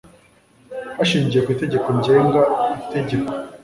[0.97, 2.41] hashingiwe ku itegeko ngenga
[2.83, 3.29] itegeko